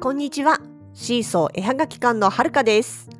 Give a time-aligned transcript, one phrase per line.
[0.00, 0.60] こんにちは。
[0.94, 3.10] シーソー絵はがき館のはるかです。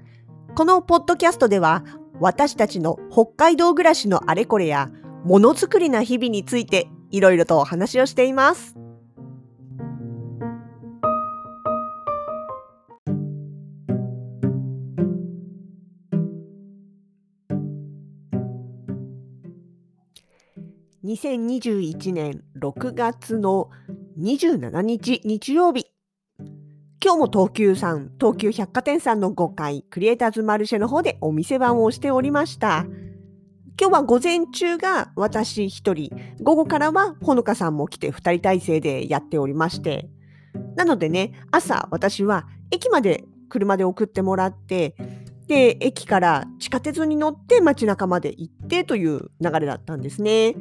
[0.54, 1.84] このポッドキャストでは、
[2.20, 4.88] 私たちの北海道暮らしのあれこれや、
[5.22, 8.76] ものづくりな日々について、いろいろとお話をしています。
[21.04, 23.68] 2021年6月の
[24.18, 25.90] 27日日曜日。
[27.02, 32.84] 今日も東急さん、東急百貨店さんの5階、クリエイターズマルシェの方でお店番をしておりました。
[33.80, 36.10] 今日は午前中が私一人、
[36.42, 40.10] 午後からはほのかさんも来て2人体制でやっておりまして。
[40.76, 44.94] なのでね、朝私は駅まで車で送ってもらって、
[45.46, 50.54] で、駅から地下鉄に乗って街中まで行ってという流れだったんですね。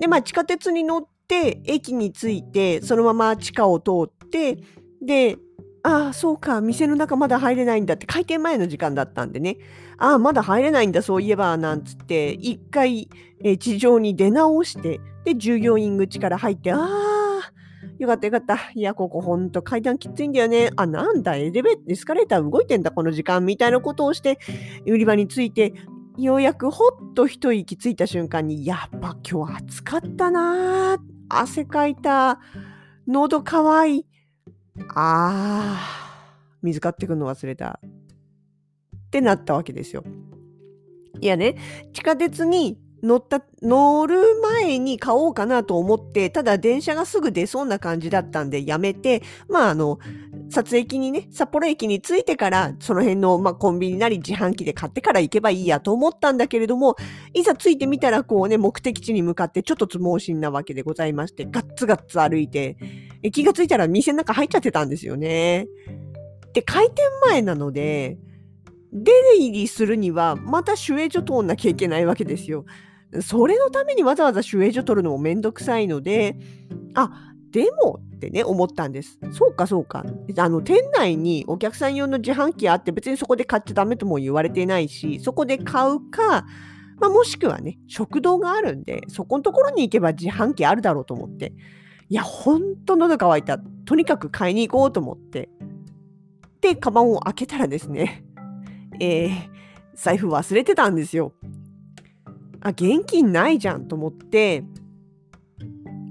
[0.00, 4.58] で、まあ地下鉄に乗って駅に着いて、そのまま地下を通って、
[5.02, 5.36] で、
[5.82, 9.58] ああ、そうか、店の中まだ入れないんだって、開店前の時間だったんでね、
[9.96, 13.08] ああ、まだ入れないんだ、そういえば、なんつって、一回、
[13.44, 17.52] えー地上に出直して、で、従業員口から入って、ああ、
[17.98, 18.58] よかったよかった。
[18.74, 20.70] いや、ここほんと階段きついんだよね。
[20.76, 24.38] あ、なんだ、エレベエスカレーター動いてんだ、この時間、みたいなことをして、
[24.86, 25.74] 売り場に着いて、
[26.16, 32.40] ようやくほっと一息ついた瞬間に、やっぱ今日暑かったな汗かいた。
[33.06, 34.06] 喉乾い。
[34.94, 36.26] あー、
[36.62, 37.80] 水買ってくるの忘れた。
[39.08, 40.04] ってなったわけですよ。
[41.20, 41.56] いやね、
[41.92, 49.98] 地下鉄に乗った、乗る前に買おうかなと思って、ただ電車がすぐ出そうな感じだったんでやめて、まああの、
[50.50, 56.96] 札駅にね、札幌駅に着いてから、その辺の、まあ、コンビニなり自販機で買ってから行けばいいやと思ったんだけれども、
[57.34, 62.76] いざ着いてみたら、こうね、目的地に向かってちょっとつ盲信なわけでございまして、ガッツガッツ歩いて、
[63.22, 65.66] え気がついたら店の中入っちゃってたんですよね。
[66.54, 68.18] で、開店前なので、
[68.92, 72.64] 出入りするには、また守衛所通んなきゃいけないわけですよ。
[73.22, 76.36] それのためにわざわざ守衛所取るのもめんどくさいので、
[76.94, 79.18] あ、でもってね、思ったんです。
[79.32, 80.04] そうか、そうか。
[80.36, 86.46] あの、店内にお客さん用の自販機あって、別にそこで買っちゃダメとも言われてないし、そこで買うか、
[87.00, 91.52] まあ、もしくはね、食堂があるんで、そこのところに行けば自販機あるだろうと思って。
[92.08, 93.58] いや、ほんと喉乾いた。
[93.58, 95.48] とにかく買いに行こうと思って。
[96.60, 98.24] で、カバンを開けたらですね、
[99.00, 99.30] えー、
[99.94, 101.32] 財布忘れてたんですよ。
[102.60, 104.64] あ、現金ないじゃんと思って、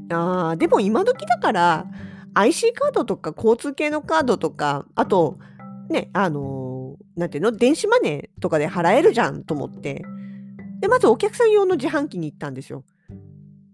[0.10, 1.86] あーでも今時だから
[2.34, 5.38] IC カードとか交通系のカードとかあと
[5.90, 10.06] ねあのーなんていうの電子マネーとかで払えるじゃんと思って。
[10.80, 12.84] でまずお客さん用の自販機に行ったんですよ。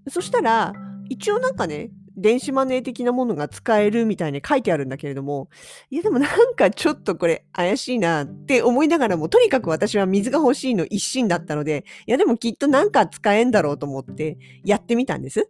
[0.07, 0.73] そしたら
[1.09, 5.49] 一応なんかね電子マネー的なものが使えるみたいに書いてあるんだけれども
[5.89, 15.49] いやでもなんかちょっとこれ怪しいなって思いながらもとにかく私は水が欲しいの一心だったのでいやでもきっとなんか使えんだろうと思ってやってみたんです。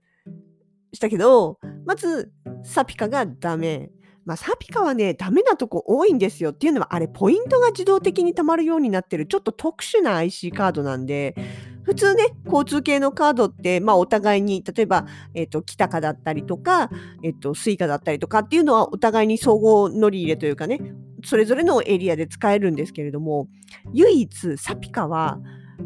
[0.93, 2.31] したけど、まず、
[2.63, 3.89] サピカがダメ。
[4.25, 6.51] まあ、サピカはね、ダメなとこ多いんですよ。
[6.51, 11.35] っていうのは、あれ、ポイントが自動的に貯まるようになってる、ちょっと特殊な IC カードなんで、
[11.83, 16.89] 普通ね、交通系のカードって、まあ、お互いに、例えば、えっ、と、キタカだったりとか、
[17.23, 20.79] えっ、と、スイカだったりとかっていうのは、お互いに相互乗り入れというかね、
[21.25, 23.49] それぞれのエリアで使えるんですけれども、
[23.93, 25.39] 唯一、サピカは、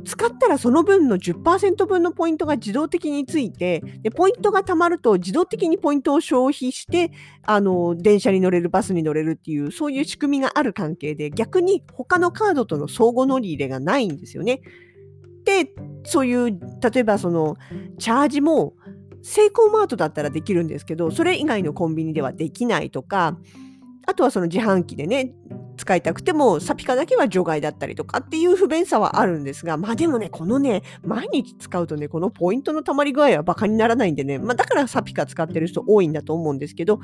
[0.06, 7.12] 使ったらその分の10%分のポイントが自動的についてでポイントが貯まると自動的にポイントを消費して
[7.44, 14.62] あの電車に乗れるバスに乗れるっていうそういう仕組みがある関係で逆に他のカードとの相互乗り入れがないんですよね。
[15.46, 15.72] で
[16.04, 17.56] そういう例えばその
[18.00, 18.74] チャージも
[19.22, 23.38] セイコーマートだったらできるんですけどそれ以外のコンビニではできないとか
[24.06, 25.34] あとはその自販機でね
[25.78, 37.00] 使いたくてもサピカだけは除外だったりとかっていう不便さはあるんですがまあでもねこのね毎日使うとねこのポイントのたまり具合はバカにならないんでね、まあ、だからサピカ使ってる人多いんだと思うんですけど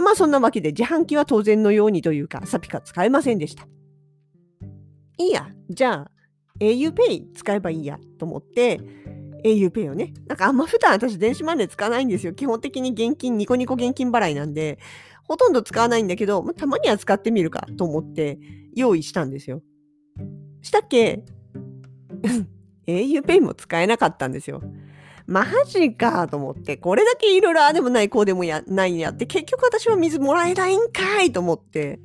[0.00, 3.66] まあそんなわけで自販機は当然のようにというかサピカ使えませんでした。
[5.16, 6.10] いいやじゃあ
[6.60, 8.80] auPay 使えばいいやと思って
[9.44, 12.34] auPay をねなんかあんま普段私電子マネー使わないんですよ。
[12.34, 14.78] 基本的に現金ニコニコ現金払いなんで
[15.24, 18.38] ほとんど使わないんだけど、まあ、たまには使ってみるかと思って
[18.74, 19.62] 用意したんですよ。
[20.62, 21.24] したっけ
[22.86, 24.62] ?auPay も使えなかったんですよ。
[25.26, 32.00] マジかと思って、これだけいろいろあでもないこうでもやないやって、結局私は水もらえないんかいと思って。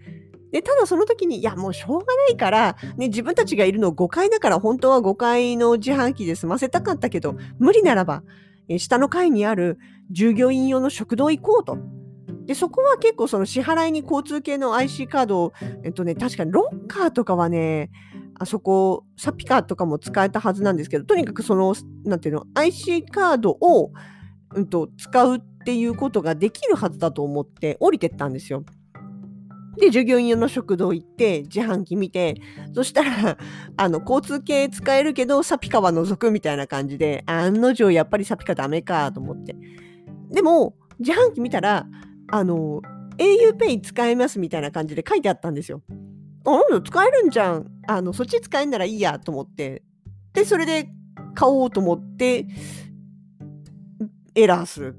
[0.51, 8.23] で、ただその時に、いや、もうしょうがないから、ね、自分たちがいるの5階だから、本当は5階の自販機で済ませたかったけど、無理ならば、
[8.67, 9.77] え下の階にある
[10.11, 11.77] 従業員用の食堂行こうと。
[12.49, 15.53] で、そこは結構その支払いに交通系の IC カードを、
[15.83, 17.91] えっとね、確かにロッカーとかはね、
[18.39, 21.75] あそこ、サピカーとかも使えたはずなんですけど、とにかくその、
[22.05, 23.91] なんていうの、IC カードを、
[24.55, 28.63] うんと、使うっていうことができるはずだと思って降りてったんですよ。
[29.77, 32.41] で、従業員用の食堂行って、自販機見て、
[32.73, 33.37] そしたら、
[33.77, 39.55] あの、交通系使えるけど、サピカは除くみたいな感じで、案の定やっぱりサピカダメかと思って。
[40.31, 41.85] でも、自販機見たら、
[42.31, 42.81] あの、
[43.17, 45.81] auPay 使えますみたいな感じで書いてあったんですよ。
[46.45, 47.67] あ、なんだ、使えるんじゃん。
[47.87, 49.83] あの、そっち使えんならいいやと思って。
[50.33, 50.89] で、それで
[51.35, 52.47] 買おうと思って、
[54.35, 54.95] エラーする。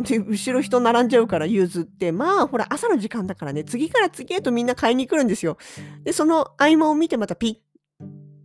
[0.00, 5.58] で、後ろ人並んじゃうから譲って、まあ、ほら、朝の時間だからね、次から次へとみんな買いに来るんですよ。
[6.04, 7.60] で、その合間を見てまたピ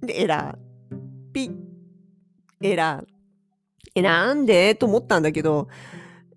[0.03, 0.05] ッ。
[0.05, 1.33] で、エラー。
[1.33, 1.55] ピッ。
[2.61, 3.05] エラー。
[3.93, 5.67] え、なんでと思ったんだけど、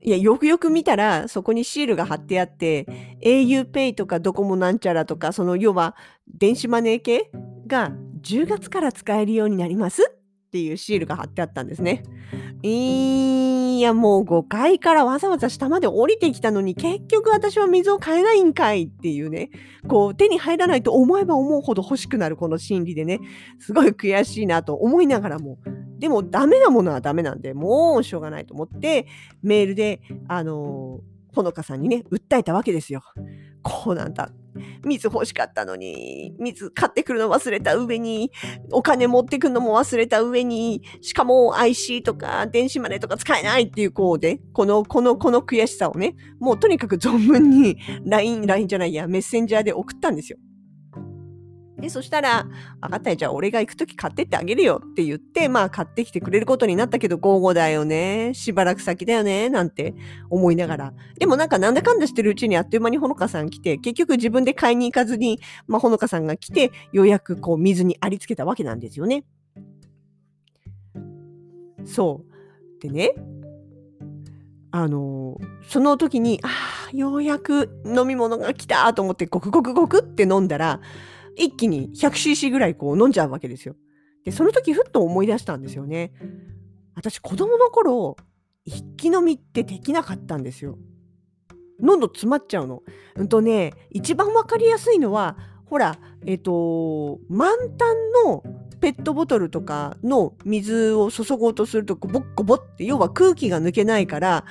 [0.01, 2.87] いや、よくよく見たら、そこにシールが貼ってあって、
[3.23, 5.97] auPay とかドコモなんちゃらとか、その要は
[6.33, 7.31] 電子マネー系
[7.67, 7.93] が
[8.23, 10.03] 10月から使えるようになります？
[10.49, 12.05] っていうシールが貼ってあったんですね。
[12.63, 19.51] いや、もう5階からわざわざ下まで降りてきたのに、結局私は水を買えないんかいっていうね、
[19.87, 23.21] こう手に入らないと思えば思うほど欲しくなるこの心理でね、
[23.61, 25.59] すごい悔しいなと思いながらも、
[25.99, 29.07] でもダメなものはダメなんで、もうしょうがないと思って、
[29.43, 33.03] メールで、あのー、ほのかさんにね、訴えたわけですよ。
[33.63, 34.31] こうなんだ。
[34.85, 38.33] 水欲しかったのに、水買ってくるの忘れた上に、
[38.73, 50.39] お金持ってくるのも忘れた上に、しかも IC とか電子マネーとか使えないっていうこうで、この、この、この悔しさをね、もうとにかく存分に LINE、LINE じゃないや、メッセンジャーで送ったんですよ。
[51.81, 52.47] で、そしたら、
[52.81, 58.33] 分かったよ、じゃあ俺が行くとき買ってってあげるよって言って、まあ買ってきてくれることになったけど、午後だよね。
[58.35, 59.49] しばらく先だよね。
[59.49, 59.95] なんて
[60.29, 60.93] 思いながら。
[61.19, 69.25] でもなんかなんだかんだしてるうちにあっという間にほのかさん来て、結局自分で買いに行かずに、まあほのかさんが来て、ようやくこう水にありつけたわけなんですよね。
[71.85, 72.81] そう。
[72.83, 73.13] でね、
[74.71, 76.49] あのその時に、あ
[76.93, 80.81] あ、ようやく飲み物が来たと思って、ゴクゴクゴクって飲んだら、
[81.39, 83.77] 一気に 100cc ぐらいこう飲んじゃうわけですよ。
[84.25, 86.13] で、その時ふっと思い出したんですよね。
[86.95, 88.17] 私子供の頃、
[88.65, 90.79] 一気飲みってできなかったんですよ。
[91.81, 92.83] 喉詰まっちゃうの。
[93.17, 95.37] うんとね、一番わかりやすいのは、
[95.67, 98.43] ほら、えっ、ー、と、満タンの
[98.81, 104.45] ペットボトルとかの水を注ごうとすると、ゴボッゴボって、要は空気が抜けないから、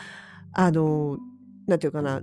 [0.53, 1.17] あの、
[1.67, 2.21] なんていうかな、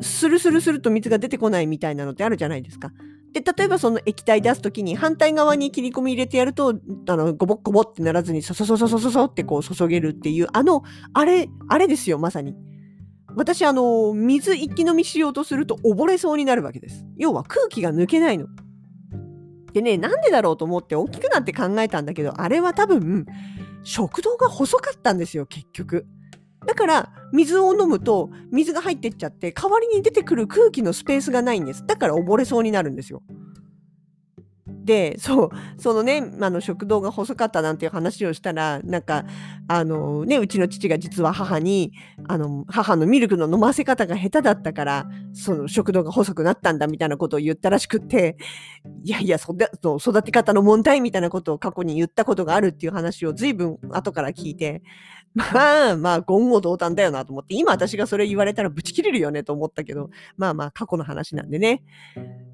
[0.00, 2.92] スルスルすると水が出てこないみたいなのってあるじゃないですか。
[3.32, 6.74] で、例えばその液体出すときに反対側に切り込み入れてやると、
[7.08, 10.82] あの、ゴボッゴボってならずに、そそそそそそそってこう注げるっていう、あの、
[11.12, 12.56] あれ、あれですよ、まさに。
[13.36, 17.06] 私、あの、水一気飲みしようとすると溺れそうになるわけです。
[17.16, 18.46] 要は空気が抜けないの。
[19.72, 23.26] でね、なんでだろうと思って大きくなって考えたんだけど、あれは多分、
[23.84, 26.06] 食道が細かったんですよ、結局。
[26.66, 31.86] だから、水を飲むと、水が入ってっちゃって、代わりに出てくる空気のスペースがないんです。
[31.86, 33.22] だから溺れそうになるんですよ。
[34.84, 39.24] で、そう、そのね、あの食道が細かったなんていう話をしたら、なんか、
[39.68, 41.92] あのね、うちの父が実は母に、
[42.26, 48.36] あの、母のミルクの飲ませ方が下手だったから、その食道が細くなったんだみたいなことを言ったらしくって、
[49.04, 54.82] いやいや、そそ育て方の問題みたいなことを過去に言ったことがあるっていう話を随分後から聞いて、
[55.34, 61.82] まあまあ、言語道断だよなと思って、今私がそれ言われたらブチ切れるよねと思ったけど、まあまあ過去の話なんでね。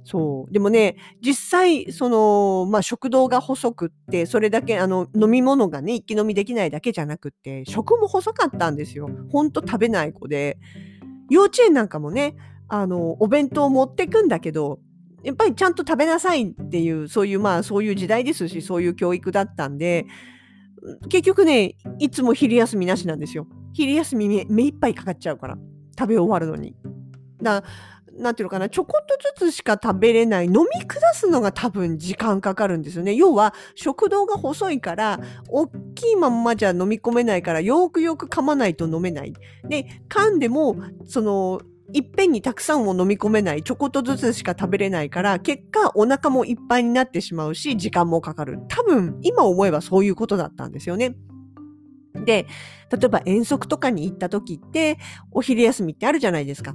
[0.05, 0.53] そう。
[0.53, 9.09] でもね、実際、そのの、まあ食道が細くって、それだけ、あの、飲み物がね、一気飲みできないだけじゃなくって、食も細かったんですよ。
[9.31, 10.59] ほんと食べない子で。
[11.31, 12.37] 幼稚園なんかもね、
[12.69, 14.81] あの、お弁当持ってくんだけど、
[15.23, 20.07] やっぱりちゃんと食べなさいっていう、そういう、まあそういう時代ですし、そういう教育だったんで、
[21.09, 23.47] 結局ね、いつも昼休みなしなんですよ。
[23.73, 25.57] 昼休み目いっぱいかかっちゃうから。
[25.99, 26.77] 食べ終わるのに。
[27.43, 27.65] だ
[28.19, 33.15] なんていうのかな、ちょこっとずつしか食べれない、飲み下すのが多分時間かかるんですよね。
[33.15, 39.35] 要は、食道が細いから、大きいまんまじゃ飲み込めないから、よくよく噛まないと飲めない。
[39.69, 41.61] で、噛んでも、その、
[41.93, 48.59] いっぺんにたくさんを飲み込めない、ちょこっとずつしか食べれないから、結果お腹もいっぱいになってしまうし、時間もかかる。
[48.69, 51.17] 多分、今思えばそういうことだったんですよね。
[52.25, 52.47] で、
[52.91, 54.99] 例えば遠足とかに行った時って、
[55.31, 56.75] お昼休みってあるじゃないですか。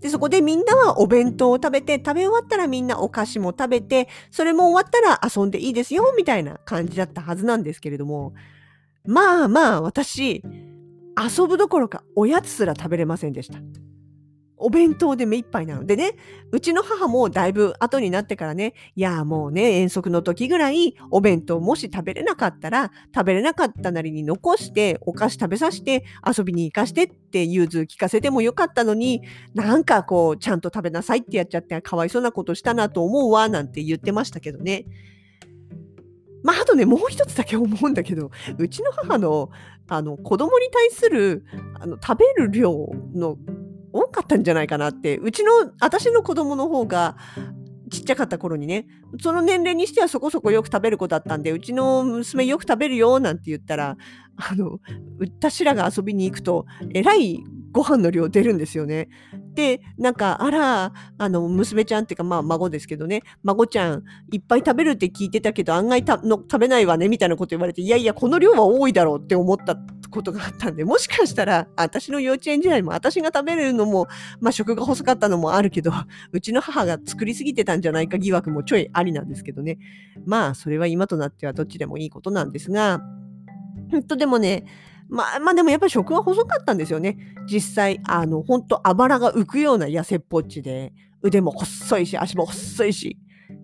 [0.00, 8.32] で、そこでみんなはお弁当を食べて、食べ終わったらみんなお菓子も食べて、それも終わったら遊んでいいですよ、みたいな感じだったはずなんですけれども、
[9.04, 10.42] まあまあ私、
[11.16, 13.58] 遊ぶどころかおやつすら食べれませんでした。
[14.60, 16.12] お弁当で目いっぱいなのでね、
[16.52, 29.22] うちの母もだいぶ後になってからね、いやもうね、遠足の時ぐらいお弁当もし食べれなかったら、食べれなかったなりに残してお菓子食べさせて遊びに行かしてって融通聞かせてもよかったのに、
[29.54, 34.84] なんかこう、ちゃんと食べなさいってやっちゃってかわいそうなことしたなと思うわ、なんて言ってましたけどね。
[36.42, 39.50] まあ、あとね、もう一つだけ思うんだけど、うちの母の、
[39.88, 41.44] あの、子供に対する、
[41.78, 42.72] あの、食べる量
[43.14, 43.36] の
[43.92, 47.16] 多かったんじゃないかなって、うちの、私の子供の方が、
[47.90, 48.86] ちっちゃかった頃にね、
[49.20, 53.96] その年齢にしてはそこそこよく食べる子だったんで、うちの娘よく食べるよなんて言ったら、
[54.36, 54.78] あの、
[55.18, 59.08] 私らが遊びに行くと、えらいご飯の量出るんですよね。
[59.54, 69.76] で、なんか、あら、あの、娘ちゃんっていうか、まあ、孫ですけどね、孫ちゃん、いっぱい食べるって聞いてたけど、案外の食べないわね、みたいなこと言われて、いやいや、この量は多いだろうって思った
[70.10, 74.08] ことがあったんで、もしかしたら、私の幼稚園時代も、私が食べるのも、
[74.40, 75.92] まあ、食が細かったのもあるけど、
[76.32, 79.78] うちの母が作りすぎてたんじゃないか疑惑もちょいありなんですけどね。
[80.26, 83.00] まあ、それは今となってはどっちでもいいことなんですが、
[83.90, 84.64] 本当でもね、
[85.10, 87.18] まあ、まあでもやっぱり食は細かったんですよね。
[87.46, 93.18] 実際、あの、本当あばらが浮くような痩せっぽっちで、腕も細いし、足も細いし。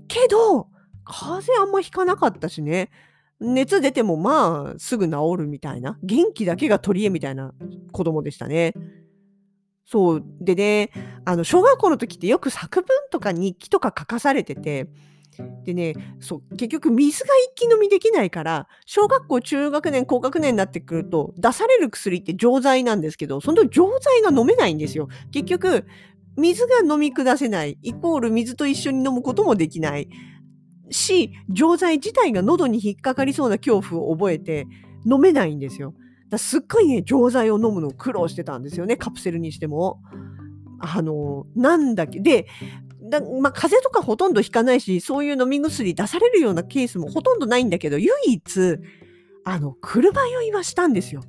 [0.09, 0.69] けど、
[1.05, 2.91] 風邪あんまひかなかったしね。
[3.38, 5.99] 熱出てもまあ、すぐ治るみたいな。
[6.03, 7.53] 元気だけが取り柄みたいな
[7.93, 8.75] 子供でしたね。
[9.85, 10.25] そう。
[10.41, 10.91] でね、
[11.25, 14.88] あの、小学校の時ってよく作文とか日記とか書かされてて、
[15.64, 25.09] でね、そう、結局水が一気飲みできないから、小学校、中学年、高学年になってくると、出される薬って錠剤なんですけど、その錠剤が飲めないんですよ。
[25.33, 25.85] 結局、
[26.37, 30.09] 水が飲み下せない、イコール水と一緒に飲むこともできない。
[30.90, 34.66] し、錠剤自体が喉に引っかかりそうな恐怖を覚えて、
[35.11, 35.95] 飲めないんですよ。
[36.28, 40.00] だすっごいね、錠剤を飲むの苦労してたんですよね、カプセルにしても。
[40.81, 42.21] あの、なんだっけ。
[42.21, 42.47] で、
[43.08, 48.78] だまあ、風邪とかほとんどひかないし、そういう飲み薬出されるようなケースもほとんどないんだけど、唯一、
[49.44, 51.22] あの、車酔いはしたんですよ。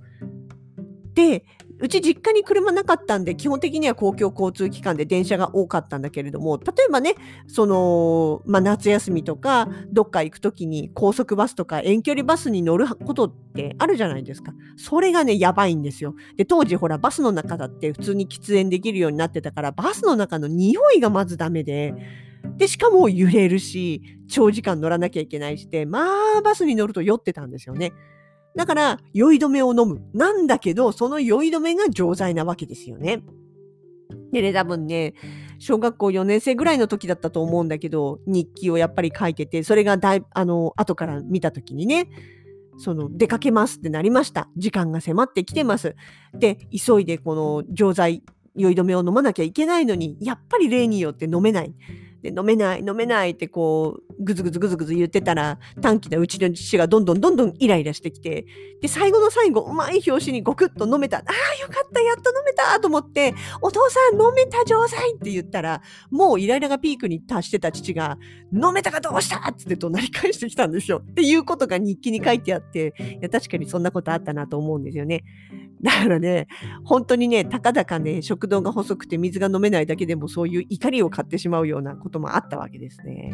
[1.13, 1.45] で、
[1.79, 7.15] うち実家に車なかったんで、基本的には公共交通機関で電車が多かったんだけれども、例えばね、
[7.47, 14.53] その、まあ、夏休みとか、どっか行くときに高速バスとか遠距離バスに乗ることってあるじゃないですか。
[14.75, 16.15] それがね、やばいんですよ。
[16.35, 21.93] で、当時ほら、バスの中だって普通に喫煙できるようになってたから、バスの中の匂いがまずダメで、
[22.57, 26.05] で、しかも揺れるし、長時間乗らなきゃいけないして、ま
[26.37, 27.93] あ、バスに乗ると酔ってたんですよね。
[28.57, 30.01] だから、酔い止めを飲む。
[30.13, 33.21] なんだけど、その酔い止めが錠剤なわけですよね。
[34.33, 35.13] でね、多分ね、
[35.59, 42.09] 小学校4年生ぐらいの時だったと思うんだけど、日記をやっぱり書いてて、それがだい、あの、後から見た時にね、
[42.79, 44.49] その、出かけますってなりました。
[44.57, 45.95] 時間が迫ってきてます。
[46.33, 48.23] で、急いでこの錠剤、
[48.55, 51.75] 酔い止めを飲まなきゃいけないのに、やっぱり例によって飲めない。
[52.31, 58.45] で飲めない飲めないってこうぐずぐずぐずぐず言ってたら短気なうちの父がどんどんどんどんイライラしてきて
[58.81, 65.81] で最後の最後うまい拍子にゴクッと飲めたああよかったやっと飲めたと思ってお父さん飲めた錠剤って言ったら
[66.11, 68.17] もうイライラがピークに達してた父が
[68.51, 75.23] 飲めたかどうしたっつって怒鳴り返してきたんですよっていうことが日記に書いてあっていや確かにそんなことあったなと思うんですよね。
[75.81, 76.47] だからね、
[76.83, 83.33] 本当にね、たかだかね、食道が細くて水が飲めないだけでもそういう怒りを買ってしまうようなこともあったわけですね。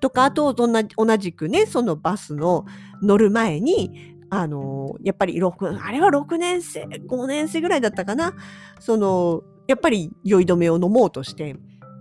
[0.00, 2.66] とか、あと、同じくね、そのバスの
[3.02, 8.34] 乗る前に、あの、やっぱり6、あれは6年生、5年生ぐらいだったかな？
[8.80, 11.54] その、やっぱり酔い止めを飲もうとして、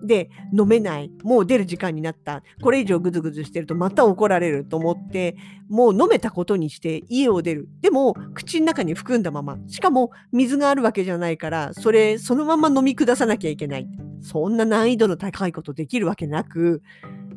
[0.03, 1.11] で、飲めない。
[1.23, 2.41] もう出る時間になった。
[2.63, 5.35] これ以上ぐずぐずしてるとまた怒られると思って、
[5.69, 7.69] もう飲めたことにして家を出る。
[7.81, 9.59] でも、口の中に含んだまま。
[9.67, 13.87] しかも、水があるわけじゃないから、それ、そのまま飲み下さなきゃいけない。
[14.21, 16.81] そんな難易度の高いことできるわけなく、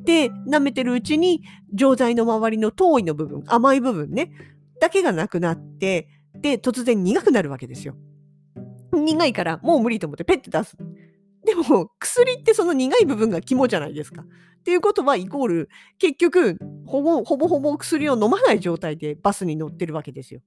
[0.04, 4.32] で、舐めてるうちに、錠剤の周りの遠いの部分、甘い部分ね、
[4.80, 7.96] だけがなくなって、で、突然苦くなるわけですよ。
[8.92, 10.76] 苦いから、もう無理と思ってペッて出す。
[11.44, 14.22] でも、薬ってその苦い部分が肝じゃないですか。
[14.22, 20.40] っていうことは、イコール、結局、ほぼ、ほぼほぼ薬を飲まない状態でバスに乗ってるわけですよ。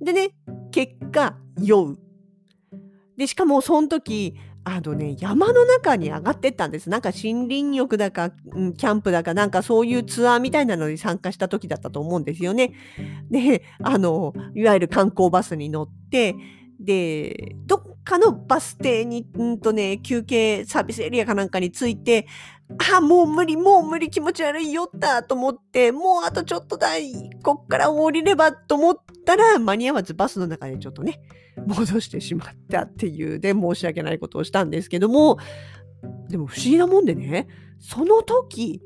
[0.00, 0.34] でね、
[0.70, 1.98] 結果、酔う。
[3.16, 6.88] で、しかも、その時、あのね、山の中に上がってったんです。
[6.88, 12.72] なんか森林浴だか、キャンプだか、なんかそういうツアーみたいなのに参加した時だったと思うんですよね。
[13.30, 16.36] で、あの、いわゆる観光バスに乗って、
[16.78, 22.26] で、どっかのバス停に、んとね、休憩サービスエリアかなんかに着いて、
[22.94, 31.20] あ、もう無理、もう無理、気持ち悪い、酔ったと思って、もうあとちょっとだい、こっから降りればと思ったら、間に合わずバスの中でちょっとね、
[31.66, 35.38] 戻してしまったっていうで申し訳ないことをしたんですけども
[36.28, 37.46] でも不思議なもんでね
[37.78, 38.80] その時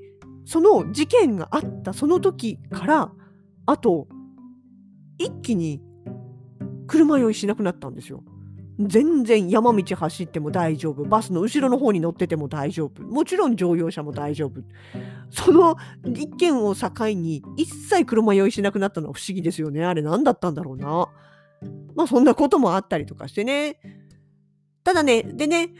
[0.44, 3.12] その事件があったその時から
[3.66, 4.06] あと
[5.18, 5.82] 一気に
[6.86, 8.22] 車酔いしなくなったんですよ。
[8.78, 14.60] 全然山道走っても大丈夫バスの後ろの方に乗ってても大丈夫もちろん乗用車も大丈夫。
[15.30, 15.76] その
[16.14, 19.84] 一件を境に一切車酔いしなくなったのは不思議ですよね。
[19.84, 21.08] あれ何だったんだろうな。
[21.94, 23.78] まあそんなこともあったりとかしてね
[24.84, 25.70] ただねでね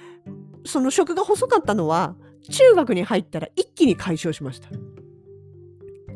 [0.64, 2.16] その食が細かったのは
[2.50, 4.68] 中学に入ったら一気に解消しました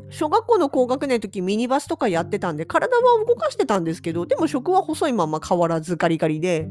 [0.09, 6.69] 小学校の高学年の時ミニバスとかやってたんで体は動かしてたんですけどでも食は細いまま変わらずガリガリで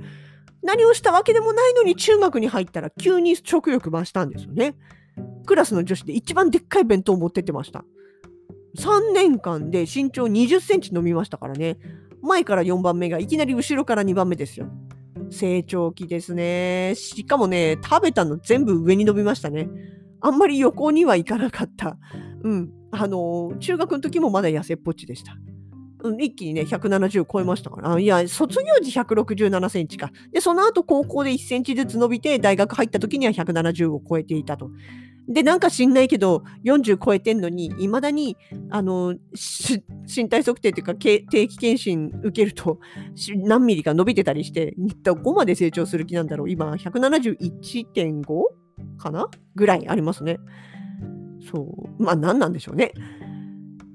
[0.63, 4.75] 何をしたわけでもないのに中学に入ったら急に食欲増したんですよね。
[5.47, 7.85] クラスの女子で一番でっかい弁当を持ってってました。
[8.79, 11.79] 3年間で身長20センチ伸びましたからね。
[12.23, 14.69] 前から4番目がいきなり後ろから2番目ですよ。
[15.31, 16.95] 成長期ですね。
[16.97, 19.69] しかもね、食べたの全部上に伸びましたね。
[20.21, 21.97] あんまり横には行かなかった。
[22.43, 22.71] うん。
[22.91, 25.37] あの、中学の時もまだ痩せっぽっちでした。
[26.03, 27.99] うん、一気にね、170超えましたから。
[27.99, 30.11] いや、卒業時167センチか。
[30.33, 34.71] で、その後高校で1センチずつ伸びて、大学入った時には170を超えていたと。
[35.29, 38.37] で、なんか知んないけど、40超えてんのに、いまだに、
[38.71, 39.15] あの、
[40.07, 42.81] 身体測定っていうか、定期検診受けると、
[43.37, 44.75] 何ミリか伸びてたりして、
[45.05, 46.51] 5まで成長する気なんだろう。
[46.51, 48.45] 今、171.5
[48.99, 49.29] かな？
[49.55, 50.39] ぐらいありますね。
[51.53, 52.03] そう。
[52.03, 52.93] まあ何なんでしょうね。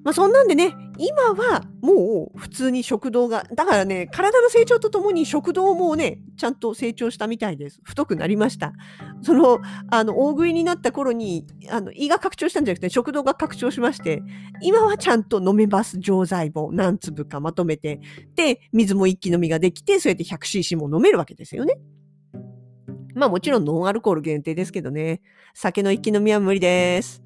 [0.05, 7.79] まあそんなんでね、今はもう普通に食道が、だからね、体の成長とともに食道もね、ちゃんと成長したみたいです。
[7.83, 8.74] 太くなりました。
[9.24, 14.21] その、あの、大食いになった頃に、あの、胃が拡張したんじゃなくて、食道が拡張しまして、
[14.62, 15.97] 今はちゃんと飲めます。
[15.97, 18.00] 錠剤も何粒かまとめて。
[18.35, 21.79] で、水も一気飲みができて、そうやって 100cc も飲めるわけですよね。
[23.15, 25.22] まあもちろんノンアルコール限定ですけどね。
[25.55, 27.24] 酒の一気飲みは無理です。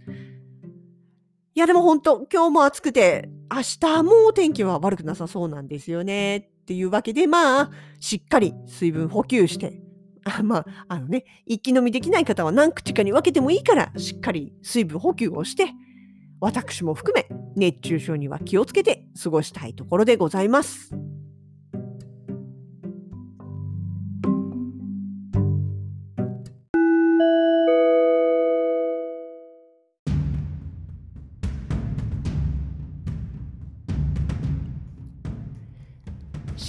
[1.56, 6.38] いやでも本当、今日も暑くて、明日も天気は悪くなさそうなんですよね。
[6.38, 9.82] っていうわけで、まあ、しっかり水分補給して、
[10.24, 15.72] あまあ、あのね、一気飲みできない方は何口かに分けてもいいから、しっかり水分補給をして、
[16.40, 20.94] 私も含め熱中症には気をつけて過ごしたいところでございます。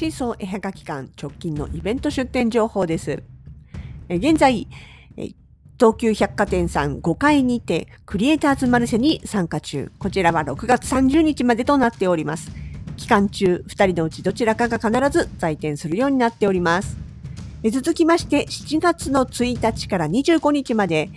[0.00, 3.22] シーソー絵はがき館直近のイベント出店情報です。
[4.08, 4.66] 現在、
[5.78, 9.92] 東急百貨店さん5階にてクリエイターズマルシェに参加中。
[9.98, 12.50] こちらは6月30日までとなっております。
[12.96, 16.96] 期間中、2人のうちどちらかが必ず在店するようになっております。
[17.70, 21.10] 続きまして、7月の1日から25日まで、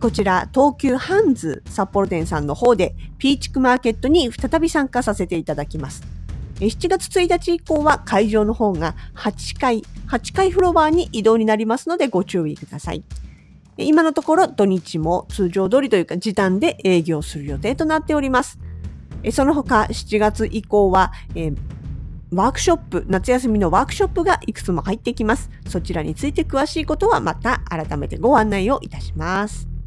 [0.00, 6.17] こちら、東急ハンズ札幌店さんの方で、ピーチクマーケットに再び参加させていただきます。
[6.60, 13.04] 7月1日以降は会場の方が8階、8階フロアに移動になりますのでご注意ください。
[13.76, 18.58] 今のところ土日も通常通りというか時短で営業する予定となっております。
[19.30, 21.56] その他7月以降は、えー、
[22.32, 25.50] ワークショップ、夏休みのワークショップがいくつも入ってきます。
[25.68, 29.77] そちらについて詳しいことはまた改めてご案内をいたします。